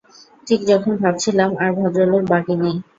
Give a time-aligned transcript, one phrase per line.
[0.47, 2.75] ঠিক যখন ভাবছিলাম আর ভদ্রলোক বাকি নেই।